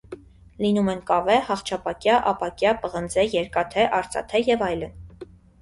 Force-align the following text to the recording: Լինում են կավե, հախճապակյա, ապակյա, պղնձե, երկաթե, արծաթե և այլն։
Լինում 0.63 0.87
են 0.93 1.03
կավե, 1.09 1.35
հախճապակյա, 1.49 2.17
ապակյա, 2.33 2.73
պղնձե, 2.87 3.29
երկաթե, 3.39 3.87
արծաթե 3.99 4.43
և 4.49 4.69
այլն։ 4.71 5.01